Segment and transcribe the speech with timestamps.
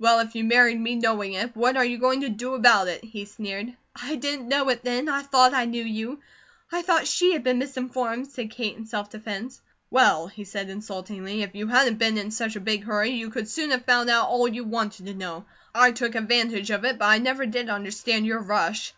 [0.00, 3.04] "Well, if you married me knowing it, what are you going to do about it?"
[3.04, 3.76] he sneered.
[3.94, 5.08] "I didn't know it then.
[5.08, 6.18] I thought I knew you.
[6.72, 9.60] I thought she had been misinformed," said Kate, in self defence.
[9.88, 13.48] "Well," he said insultingly, "if you hadn't been in such a big hurry, you could
[13.48, 15.44] soon have found out all you wanted to know.
[15.72, 18.94] I took advantage of it, but I never did understand your rush."